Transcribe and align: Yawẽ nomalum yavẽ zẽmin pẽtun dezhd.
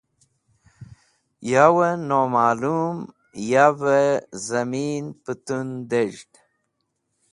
Yawẽ 1.51 1.95
nomalum 2.07 2.97
yavẽ 3.51 4.03
zẽmin 4.45 5.05
pẽtun 5.23 5.67
dezhd. 5.89 6.31